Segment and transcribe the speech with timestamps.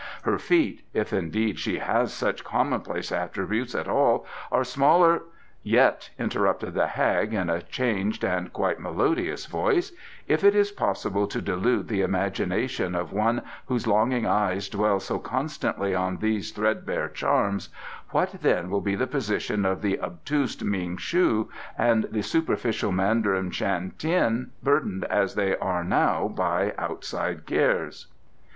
[0.23, 5.21] Her feet, if indeed she has such commonplace attributes at all, are smaller"
[5.77, 9.91] "Yet," interrupted the hag, in a changed and quite melodious voice,
[10.27, 15.19] "if it is possible to delude the imagination of one whose longing eyes dwell so
[15.19, 17.69] constantly on these threadbare charms,
[18.09, 21.47] what then will be the position of the obtuse Ming shu
[21.77, 28.07] and the superficial Mandarin Shan Tien, burdened as they now are by outside cares?"